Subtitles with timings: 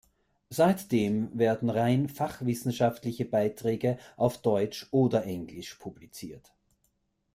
[0.49, 6.55] Seitdem werden rein fachwissenschaftliche Beiträge auf Deutsch oder Englisch publiziert.